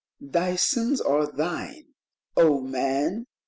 Thy 0.33 0.55
sins 0.55 0.99
are 0.99 1.27
thine, 1.31 1.93
O 2.35 2.59
man 2.59 3.27